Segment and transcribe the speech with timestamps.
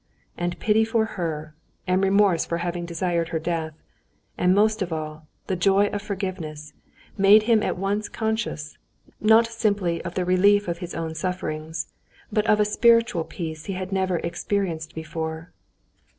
[0.35, 1.53] And pity for her,
[1.85, 3.75] and remorse for having desired her death,
[4.35, 6.73] and most of all, the joy of forgiveness,
[7.19, 8.79] made him at once conscious,
[9.19, 11.93] not simply of the relief of his own sufferings,
[12.33, 15.51] but of a spiritual peace he had never experienced before.